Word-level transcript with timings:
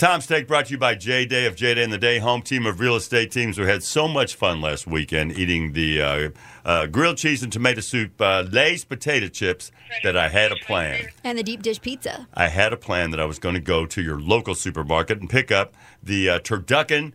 Tom's 0.00 0.26
Take 0.26 0.48
brought 0.48 0.64
to 0.64 0.70
you 0.70 0.78
by 0.78 0.94
J 0.94 1.26
Day 1.26 1.44
of 1.44 1.56
J 1.56 1.74
Day 1.74 1.84
and 1.84 1.92
the 1.92 1.98
Day 1.98 2.20
Home 2.20 2.40
Team 2.40 2.64
of 2.64 2.80
Real 2.80 2.96
Estate 2.96 3.30
Teams. 3.30 3.58
We 3.58 3.66
had 3.66 3.82
so 3.82 4.08
much 4.08 4.34
fun 4.34 4.62
last 4.62 4.86
weekend 4.86 5.32
eating 5.36 5.74
the 5.74 6.00
uh, 6.00 6.30
uh, 6.64 6.86
grilled 6.86 7.18
cheese 7.18 7.42
and 7.42 7.52
tomato 7.52 7.82
soup, 7.82 8.18
uh, 8.18 8.46
Lay's 8.50 8.82
potato 8.82 9.28
chips, 9.28 9.70
that 10.02 10.16
I 10.16 10.30
had 10.30 10.52
a 10.52 10.56
plan. 10.64 11.08
And 11.22 11.36
the 11.36 11.42
deep 11.42 11.60
dish 11.60 11.82
pizza. 11.82 12.26
I 12.32 12.48
had 12.48 12.72
a 12.72 12.78
plan 12.78 13.10
that 13.10 13.20
I 13.20 13.26
was 13.26 13.38
going 13.38 13.56
to 13.56 13.60
go 13.60 13.84
to 13.84 14.00
your 14.00 14.18
local 14.18 14.54
supermarket 14.54 15.20
and 15.20 15.28
pick 15.28 15.52
up 15.52 15.74
the 16.02 16.30
uh, 16.30 16.38
turducken 16.38 17.12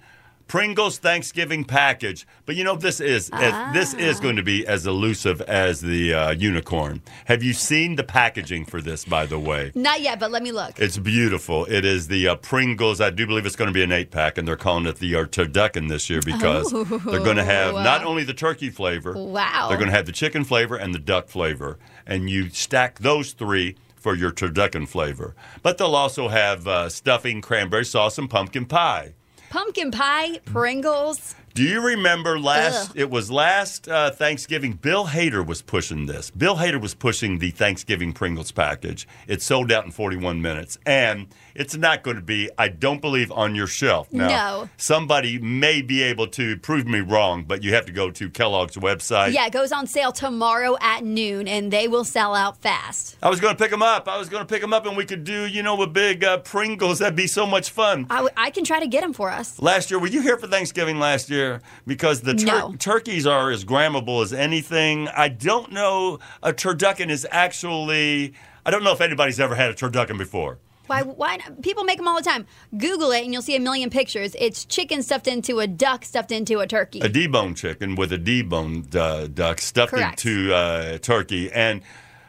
Pringles 0.48 1.00
Thanksgiving 1.00 1.64
package. 1.64 2.28
But 2.46 2.56
you 2.56 2.64
know 2.64 2.76
this 2.76 3.00
is 3.00 3.30
as, 3.34 3.74
this 3.74 3.94
is 3.96 4.20
going 4.20 4.36
to 4.36 4.44
be 4.44 4.66
as 4.68 4.86
elusive 4.86 5.42
as 5.42 5.82
the 5.82 6.14
uh, 6.14 6.32
unicorn. 6.32 7.02
Have 7.26 7.42
you 7.42 7.54
seen 7.54 7.96
the 7.96 8.04
packaging 8.04 8.66
for 8.66 8.82
this? 8.82 9.06
By 9.06 9.26
the 9.26 9.40
way, 9.40 9.72
Not 9.74 10.02
yet, 10.02 10.20
but 10.20 10.32
let 10.32 10.44
me 10.44 10.52
look. 10.52 10.80
it's 10.80 10.98
beautiful. 10.98 11.66
It 11.66 11.84
is 11.84 12.08
the 12.08 12.28
uh, 12.28 12.36
Pringles. 12.36 13.02
I 13.02 13.10
do 13.10 13.26
believe 13.26 13.46
it's 13.46 13.56
going 13.56 13.70
to 13.70 13.74
be 13.74 13.84
an 13.84 13.92
eight 13.92 14.12
pack, 14.12 14.38
and 14.38 14.48
they're 14.48 14.56
calling 14.56 14.86
it 14.86 14.98
the 14.98 15.16
uh, 15.16 15.26
turducken 15.26 15.90
this 15.90 16.10
year 16.10 16.22
because 16.24 16.72
they're 16.72 17.20
going 17.20 17.38
to 17.38 17.44
have 17.44 17.74
not 17.74 18.04
only 18.06 18.24
the 18.24 18.34
turkey 18.34 18.70
flavor. 18.70 19.14
Wow. 19.14 19.68
They're 19.70 19.78
going 19.78 19.90
to 19.90 19.96
have 19.96 20.06
the 20.06 20.12
chicken 20.12 20.44
flavor 20.44 20.76
and 20.76 20.94
the 20.94 21.00
duck 21.00 21.28
flavor, 21.28 21.80
and 22.06 22.30
you 22.30 22.50
stack 22.50 23.00
those 23.00 23.32
three 23.34 23.76
for 23.96 24.14
your 24.14 24.32
turducken 24.32 24.88
flavor. 24.88 25.34
But 25.64 25.80
they'll 25.80 25.96
also 25.96 26.28
have 26.28 26.68
uh, 26.68 26.90
stuffing, 26.90 27.42
cranberry 27.42 27.86
sauce, 27.86 28.20
and 28.20 28.30
pumpkin 28.30 28.66
pie. 28.68 29.16
Pumpkin 29.50 29.92
pie, 29.92 30.40
Pringles. 30.46 31.36
Do 31.56 31.64
you 31.64 31.80
remember 31.80 32.38
last? 32.38 32.92
It 32.98 33.10
was 33.10 33.32
last 33.32 33.88
uh, 33.88 34.12
Thanksgiving. 34.12 34.74
Bill 34.74 35.06
Hader 35.08 35.46
was 35.48 35.62
pushing 35.62 36.06
this. 36.06 36.30
Bill 36.30 36.58
Hader 36.58 36.82
was 36.82 36.94
pushing 36.94 37.40
the 37.40 37.52
Thanksgiving 37.52 38.12
Pringles 38.12 38.52
package. 38.52 39.08
It 39.26 39.42
sold 39.42 39.72
out 39.72 39.86
in 39.86 39.92
41 39.92 40.42
minutes, 40.42 40.78
and 40.86 41.28
it's 41.56 41.78
not 41.78 42.04
going 42.04 42.18
to 42.18 42.22
be. 42.22 42.50
I 42.58 42.68
don't 42.68 43.00
believe 43.00 43.32
on 43.32 43.56
your 43.56 43.68
shelf 43.68 44.12
now. 44.12 44.28
No. 44.28 44.70
Somebody 44.76 45.40
may 45.40 45.82
be 45.82 46.04
able 46.04 46.28
to 46.28 46.58
prove 46.58 46.88
me 46.88 47.00
wrong, 47.00 47.46
but 47.46 47.64
you 47.64 47.74
have 47.74 47.86
to 47.86 47.94
go 47.94 48.12
to 48.12 48.30
Kellogg's 48.30 48.76
website. 48.76 49.32
Yeah, 49.32 49.46
it 49.46 49.54
goes 49.54 49.72
on 49.72 49.88
sale 49.88 50.12
tomorrow 50.12 50.76
at 50.82 51.06
noon, 51.06 51.48
and 51.48 51.72
they 51.72 51.88
will 51.88 52.04
sell 52.04 52.36
out 52.36 52.58
fast. 52.58 53.16
I 53.24 53.30
was 53.30 53.40
going 53.40 53.56
to 53.56 53.64
pick 53.64 53.72
them 53.72 53.82
up. 53.82 54.10
I 54.10 54.18
was 54.18 54.28
going 54.28 54.46
to 54.46 54.54
pick 54.54 54.60
them 54.60 54.74
up, 54.74 54.86
and 54.88 54.98
we 54.98 55.06
could 55.06 55.24
do, 55.24 55.46
you 55.46 55.64
know, 55.64 55.82
a 55.82 55.88
big 55.88 56.22
uh, 56.26 56.40
Pringles. 56.40 57.00
That'd 57.00 57.16
be 57.16 57.28
so 57.28 57.46
much 57.46 57.70
fun. 57.70 58.08
I, 58.10 58.16
w- 58.16 58.34
I 58.36 58.50
can 58.50 58.66
try 58.66 58.82
to 58.82 58.88
get 58.88 59.00
them 59.00 59.14
for 59.14 59.30
us. 59.32 59.58
Last 59.62 59.90
year, 59.90 60.02
were 60.02 60.08
you 60.08 60.22
here 60.22 60.38
for 60.38 60.48
Thanksgiving 60.48 61.00
last 61.00 61.30
year? 61.30 61.45
Because 61.88 62.22
the 62.22 62.34
tur- 62.34 62.46
No. 62.46 62.76
turkeys 62.78 63.26
are 63.26 63.52
as 63.52 63.64
grammable 63.66 64.22
as 64.24 64.32
anything. 64.34 65.08
I 65.10 65.28
don't 65.30 65.72
know 65.72 66.20
a 66.44 66.52
turducken 66.54 67.10
is 67.10 67.26
actually. 67.32 68.34
I 68.66 68.72
don't 68.72 68.84
know 68.84 68.94
if 68.94 69.02
anybody's 69.02 69.40
ever 69.40 69.56
had 69.56 69.70
a 69.70 69.74
turducken 69.74 70.18
before. 70.18 70.58
Why? 70.88 71.02
Why? 71.02 71.40
People 71.64 71.84
make 71.84 71.98
them 71.98 72.08
all 72.08 72.16
the 72.18 72.22
time. 72.30 72.46
Google 72.78 73.12
it, 73.12 73.24
and 73.24 73.34
you'll 73.34 73.42
see 73.42 73.56
a 73.56 73.60
million 73.60 73.90
pictures. 73.90 74.36
It's 74.40 74.66
chicken 74.66 75.02
stuffed 75.02 75.28
into 75.28 75.60
a 75.60 75.66
duck 75.68 76.06
stuffed 76.06 76.32
into 76.32 76.60
a 76.60 76.68
turkey. 76.68 77.00
A 77.00 77.10
deboned 77.10 77.56
chicken 77.58 77.96
with 77.96 78.12
a 78.14 78.20
deboned 78.20 78.96
uh, 78.96 79.26
duck 79.28 79.60
stuffed 79.62 79.94
Correct. 79.94 80.24
into 80.26 80.54
uh, 80.54 80.98
turkey 81.00 81.52
and 81.52 81.82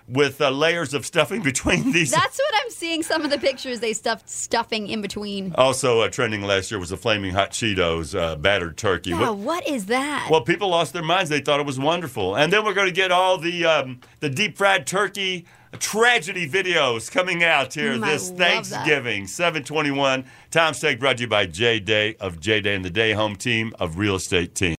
with 0.08 0.40
uh, 0.40 0.50
layers 0.50 0.94
of 0.94 1.04
stuffing 1.04 1.42
between 1.52 1.92
these. 1.92 2.10
That's 2.10 2.38
what 2.38 2.54
I'm 2.64 2.70
seeing. 2.70 3.02
Some 3.02 3.24
of 3.24 3.30
the 3.30 3.38
pictures 3.38 3.80
they 3.80 3.92
stuffed 3.92 4.28
stuffing 4.28 4.88
in 4.88 5.02
between. 5.02 5.52
also, 5.56 6.00
uh, 6.00 6.08
trending 6.08 6.42
last 6.42 6.70
year 6.70 6.78
was 6.78 6.90
the 6.90 6.96
flaming 6.96 7.32
hot 7.32 7.50
Cheetos 7.50 8.18
uh, 8.18 8.36
battered 8.36 8.76
turkey. 8.76 9.12
Oh, 9.12 9.32
What- 9.32 9.56
what 9.56 9.68
is 9.68 9.86
that? 9.86 10.28
Well, 10.30 10.42
people 10.42 10.68
lost 10.68 10.92
their 10.92 11.02
minds. 11.02 11.30
They 11.30 11.40
thought 11.40 11.60
it 11.60 11.66
was 11.66 11.78
wonderful. 11.78 12.36
And 12.36 12.52
then 12.52 12.64
we're 12.64 12.74
going 12.74 12.86
to 12.88 12.92
get 12.92 13.10
all 13.12 13.38
the 13.38 13.64
um, 13.64 14.00
the 14.20 14.28
deep 14.30 14.56
fried 14.58 14.86
turkey 14.86 15.46
tragedy 15.78 16.48
videos 16.48 17.10
coming 17.10 17.44
out 17.44 17.74
here 17.74 17.92
Mm, 17.96 18.04
this 18.06 18.28
love 18.30 18.38
that. 18.38 18.50
Thanksgiving. 18.70 19.26
721. 19.26 20.24
Tom's 20.50 20.80
Take 20.80 20.98
brought 20.98 21.18
to 21.18 21.24
you 21.24 21.28
by 21.28 21.44
J 21.46 21.80
Day 21.80 22.16
of 22.18 22.40
J 22.40 22.60
Day 22.62 22.74
and 22.74 22.84
the 22.84 22.88
Day 22.90 23.12
Home 23.12 23.36
Team 23.36 23.74
of 23.78 23.98
Real 23.98 24.14
Estate 24.14 24.54
Team. 24.54 24.74